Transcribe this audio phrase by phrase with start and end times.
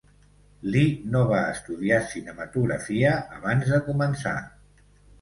[0.75, 4.39] Lee no va estudiar cinematografia abans de començar.